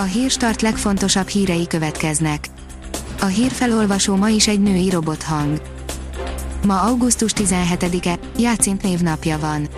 A 0.00 0.02
hírstart 0.02 0.62
legfontosabb 0.62 1.28
hírei 1.28 1.66
következnek. 1.66 2.48
A 3.20 3.24
hírfelolvasó 3.24 4.16
ma 4.16 4.28
is 4.28 4.48
egy 4.48 4.60
női 4.60 4.90
robothang. 4.90 5.60
Ma 6.66 6.80
augusztus 6.80 7.32
17-e, 7.36 8.18
Játszint 8.38 8.82
névnapja 8.82 9.38
van. 9.38 9.68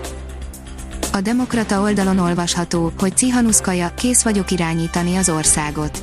A 1.12 1.20
Demokrata 1.20 1.80
oldalon 1.80 2.18
olvasható, 2.18 2.92
hogy 2.98 3.16
Cihanuszkaja, 3.16 3.94
kész 3.94 4.22
vagyok 4.22 4.50
irányítani 4.50 5.16
az 5.16 5.28
országot. 5.28 6.02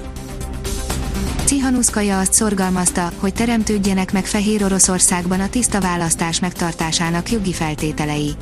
Cihanuszkaja 1.46 2.20
azt 2.20 2.34
szorgalmazta, 2.34 3.12
hogy 3.20 3.34
teremtődjenek 3.34 4.12
meg 4.12 4.26
Fehér 4.26 4.64
Oroszországban 4.64 5.40
a 5.40 5.50
tiszta 5.50 5.82
választás 5.82 6.40
megtartásának 6.40 7.32
jogi 7.32 7.54
feltételei. 7.54 8.36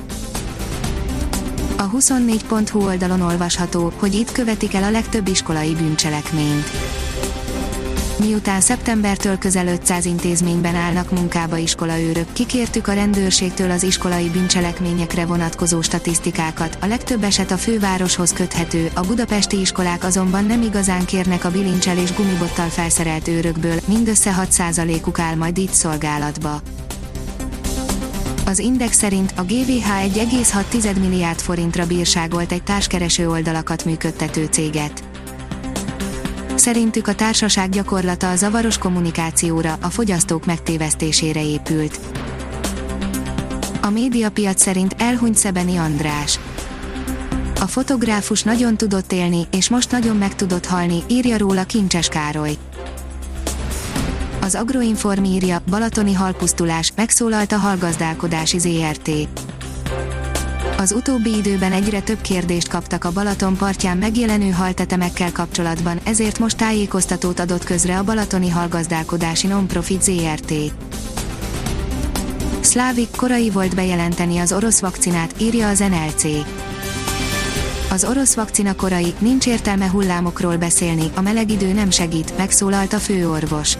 A 1.78 1.90
24.hu 1.90 2.86
oldalon 2.86 3.22
olvasható, 3.22 3.92
hogy 3.98 4.14
itt 4.14 4.32
követik 4.32 4.74
el 4.74 4.84
a 4.84 4.92
legtöbb 4.92 5.28
iskolai 5.28 5.74
bűncselekményt. 5.74 6.70
Miután 8.20 8.62
szeptembertől 8.62 9.38
közel 9.38 9.68
500 9.68 10.06
intézményben 10.06 10.76
állnak 10.76 11.12
munkába 11.12 11.58
iskolaőrök, 11.58 12.34
kikértük 12.34 12.88
a 12.88 12.94
rendőrségtől 12.94 13.72
az 13.72 13.84
iskolai 13.84 14.30
bűncselekményekre 14.30 15.26
vonatkozó 15.26 15.82
statisztikákat, 15.82 16.78
a 16.82 16.86
legtöbb 16.86 17.24
eset 17.24 17.52
a 17.52 17.58
fővároshoz 17.58 18.34
köthető, 18.34 18.90
a 18.94 19.02
budapesti 19.02 19.60
iskolák 19.60 20.04
azonban 20.04 20.46
nem 20.46 20.62
igazán 20.62 21.06
kérnek 21.06 21.46
a 21.46 21.52
bilincsel 21.52 21.98
és 21.98 22.14
gumibottal 22.14 22.68
felszerelt 22.68 23.28
őrökből, 23.28 23.80
mindössze 23.88 24.36
6%-uk 24.42 25.20
áll 25.20 25.36
majd 25.36 25.58
itt 25.58 25.74
szolgálatba. 25.74 26.62
Az 28.46 28.60
Index 28.60 28.98
szerint 28.98 29.34
a 29.36 29.42
GVH 29.42 29.90
1,6 30.06 31.00
milliárd 31.00 31.40
forintra 31.40 31.88
bírságolt 31.88 32.52
egy 32.52 32.64
társkereső 32.64 33.30
oldalakat 33.30 33.86
működtető 33.86 34.46
céget. 34.46 35.04
Szerintük 36.56 37.08
a 37.08 37.16
társaság 37.16 37.70
gyakorlata 37.70 38.30
a 38.30 38.36
zavaros 38.36 38.78
kommunikációra, 38.78 39.78
a 39.82 39.90
fogyasztók 39.90 40.46
megtévesztésére 40.46 41.44
épült. 41.46 42.00
A 43.82 43.90
médiapiac 43.90 44.62
szerint 44.62 44.96
elhunyt 44.98 45.36
Szebeni 45.36 45.78
András. 45.78 46.40
A 47.60 47.68
fotográfus 47.68 48.44
nagyon 48.44 48.78
tudott 48.78 49.12
élni, 49.12 49.48
és 49.52 49.70
most 49.70 49.92
nagyon 49.92 50.16
meg 50.16 50.36
tudott 50.36 50.66
halni, 50.66 51.04
írja 51.08 51.38
róla 51.38 51.64
Kincses 51.64 52.08
Károly. 52.08 52.58
Az 54.46 54.56
Agroinform 54.56 55.24
írja, 55.24 55.62
Balatoni 55.70 56.14
halpusztulás, 56.14 56.92
megszólalt 56.96 57.52
a 57.52 57.58
halgazdálkodási 57.58 58.60
ZRT. 58.60 59.10
Az 60.78 60.92
utóbbi 60.92 61.36
időben 61.36 61.72
egyre 61.72 62.02
több 62.02 62.22
kérdést 62.22 62.68
kaptak 62.68 63.04
a 63.04 63.12
Balaton 63.12 63.56
partján 63.56 63.98
megjelenő 63.98 64.50
haltetemekkel 64.50 65.32
kapcsolatban, 65.32 66.00
ezért 66.04 66.40
most 66.40 66.58
tájékoztatót 66.58 67.40
adott 67.40 67.64
közre 67.64 67.98
a 67.98 68.04
Balatoni 68.04 68.50
Halgazdálkodási 68.50 69.48
Nonprofit 69.48 70.02
ZRT. 70.02 70.54
Szlávik 72.60 73.10
korai 73.16 73.50
volt 73.50 73.76
bejelenteni 73.76 74.38
az 74.38 74.54
orosz 74.54 74.80
vakcinát, 74.80 75.36
írja 75.42 75.68
az 75.68 75.80
NLC. 75.80 76.24
Az 77.92 78.04
orosz 78.04 78.36
vakcina 78.36 78.76
korai, 78.76 79.14
nincs 79.20 79.48
értelme 79.48 79.90
hullámokról 79.90 80.58
beszélni, 80.58 81.12
a 81.16 81.22
meleg 81.22 81.52
idő 81.52 81.74
nem 81.74 81.90
segít, 81.90 82.38
megszólalt 82.38 82.94
a 82.94 83.00
főorvos. 83.00 83.78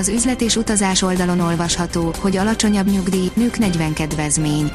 Az 0.00 0.08
üzlet 0.08 0.40
és 0.40 0.56
utazás 0.56 1.02
oldalon 1.02 1.40
olvasható, 1.40 2.12
hogy 2.18 2.36
alacsonyabb 2.36 2.90
nyugdíj, 2.90 3.30
nők 3.34 3.58
40 3.58 3.92
kedvezmény. 3.92 4.70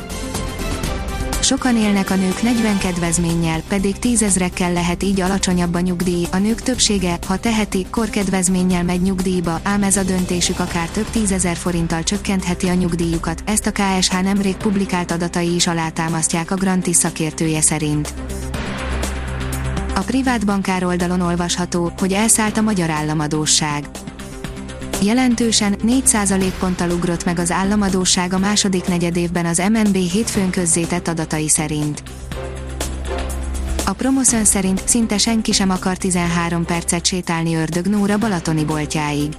Sokan 1.42 1.78
élnek 1.78 2.10
a 2.10 2.16
nők 2.16 2.42
40 2.42 2.78
kedvezménnyel, 2.78 3.62
pedig 3.68 4.00
tízezrekkel 4.00 4.74
lehet 4.74 5.04
így 5.04 5.22
alacsonyabb 5.22 5.74
a 5.74 5.80
nyugdíj. 5.80 6.26
A 6.32 6.38
nők 6.38 6.62
többsége, 6.62 7.18
ha 7.28 7.38
teheti, 7.38 7.86
korkedvezménnyel 7.92 8.84
megy 8.84 9.02
nyugdíjba, 9.02 9.60
ám 9.64 9.84
ez 9.84 9.98
a 9.98 10.04
döntésük 10.04 10.60
akár 10.60 10.90
több 10.90 11.10
tízezer 11.10 11.56
forinttal 11.56 12.04
csökkentheti 12.04 12.68
a 12.68 12.74
nyugdíjukat. 12.74 13.44
Ezt 13.46 13.68
a 13.68 13.72
KSH 13.72 14.22
nemrég 14.22 14.56
publikált 14.56 15.12
adatai 15.12 15.56
is 15.56 15.68
alátámasztják 15.68 16.52
a 16.52 16.56
Grantis 16.56 16.96
szakértője 16.96 17.62
szerint. 17.62 18.14
A 19.96 20.00
privát 20.00 20.46
bankár 20.46 20.84
oldalon 20.84 21.22
olvasható, 21.22 21.92
hogy 21.98 22.14
elszállt 22.14 22.58
a 22.58 22.62
magyar 22.62 22.90
államadóság 22.90 23.86
Jelentősen 25.06 25.76
4% 25.88 26.52
ponttal 26.60 26.90
ugrott 26.90 27.26
meg 27.26 27.40
az 27.40 27.52
államadóság 27.52 28.34
a 28.34 28.38
második 28.38 28.88
negyedévben 28.88 29.46
az 29.46 29.58
MNB 29.58 29.96
hétfőn 29.96 30.50
közzétett 30.50 31.08
adatai 31.08 31.50
szerint. 31.50 32.04
A 33.86 33.94
Promoszön 33.94 34.46
szerint 34.46 34.82
szinte 34.86 35.18
senki 35.18 35.52
sem 35.52 35.70
akar 35.70 35.98
13 35.98 36.66
percet 36.66 37.06
sétálni 37.06 37.56
Ördög 37.56 37.86
Nóra 37.86 38.18
balatoni 38.18 38.66
boltjáig. 38.66 39.34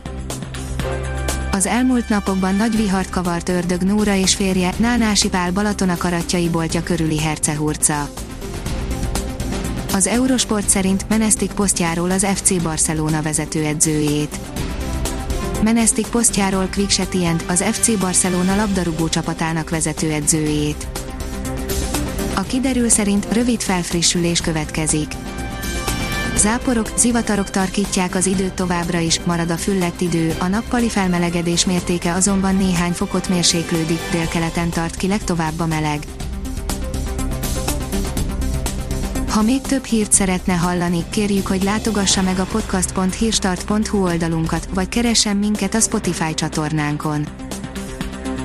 Az 1.53 1.66
elmúlt 1.66 2.09
napokban 2.09 2.54
nagy 2.54 2.77
vihart 2.77 3.10
kavart 3.10 3.48
Ördög 3.48 3.83
Nóra 3.83 4.15
és 4.15 4.34
férje 4.34 4.72
Nánási 4.77 5.28
Pál 5.28 5.53
Balaton 5.53 5.88
akaratjai 5.88 6.48
boltja 6.48 6.83
körüli 6.83 7.19
hercehurca. 7.19 8.09
Az 9.94 10.06
Eurosport 10.06 10.69
szerint 10.69 11.09
menesztik 11.09 11.53
posztjáról 11.53 12.10
az 12.10 12.27
FC 12.34 12.62
Barcelona 12.62 13.22
vezetőedzőjét. 13.22 14.38
Menesztik 15.62 16.06
posztjáról 16.06 16.69
Quick 16.75 17.00
az 17.47 17.62
FC 17.62 17.99
Barcelona 17.99 18.56
labdarúgó 18.56 19.09
csapatának 19.09 19.71
vezetőedzőjét. 19.71 20.87
A 22.34 22.41
kiderül 22.41 22.89
szerint 22.89 23.33
rövid 23.33 23.61
felfrissülés 23.61 24.41
következik. 24.41 25.12
Záporok, 26.37 26.91
zivatarok 26.97 27.50
tarkítják 27.50 28.15
az 28.15 28.27
időt 28.27 28.53
továbbra 28.53 28.99
is, 28.99 29.21
marad 29.21 29.50
a 29.50 29.56
füllett 29.56 30.00
idő, 30.00 30.34
a 30.39 30.47
nappali 30.47 30.89
felmelegedés 30.89 31.66
mértéke 31.66 32.12
azonban 32.12 32.56
néhány 32.56 32.93
fokot 32.93 33.28
mérséklődik, 33.28 34.00
délkeleten 34.11 34.71
tart 34.71 34.97
ki 34.97 35.06
legtovább 35.06 35.61
a 35.61 35.66
meleg. 35.66 35.99
Ha 39.36 39.42
még 39.42 39.60
több 39.60 39.84
hírt 39.84 40.12
szeretne 40.12 40.54
hallani, 40.54 41.04
kérjük, 41.10 41.47
hogy 41.47 41.62
látogassa 41.62 42.22
meg 42.22 42.38
a 42.38 42.44
podcast.hírstart.hu 42.44 44.02
oldalunkat, 44.02 44.69
vagy 44.74 44.88
keressen 44.88 45.36
minket 45.36 45.74
a 45.74 45.80
Spotify 45.80 46.34
csatornánkon. 46.34 47.26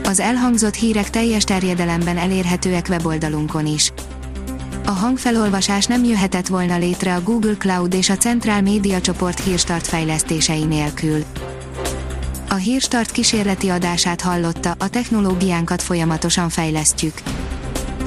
Az 0.03 0.19
elhangzott 0.19 0.73
hírek 0.73 1.09
teljes 1.09 1.43
terjedelemben 1.43 2.17
elérhetőek 2.17 2.85
weboldalunkon 2.89 3.65
is. 3.65 3.93
A 4.85 4.91
hangfelolvasás 4.91 5.85
nem 5.85 6.03
jöhetett 6.03 6.47
volna 6.47 6.77
létre 6.77 7.15
a 7.15 7.21
Google 7.21 7.55
Cloud 7.57 7.93
és 7.93 8.09
a 8.09 8.17
Centrál 8.17 8.61
Média 8.61 9.01
csoport 9.01 9.43
hírstart 9.43 9.87
fejlesztései 9.87 10.63
nélkül. 10.63 11.23
A 12.49 12.55
hírstart 12.55 13.11
kísérleti 13.11 13.69
adását 13.69 14.21
hallotta, 14.21 14.75
a 14.79 14.89
technológiánkat 14.89 15.81
folyamatosan 15.81 16.49
fejlesztjük. 16.49 17.13